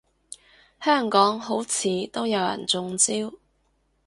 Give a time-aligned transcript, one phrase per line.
[0.83, 3.31] 香港好似都有人中招